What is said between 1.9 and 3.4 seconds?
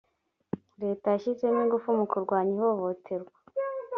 mukurwanya ihohoterwa.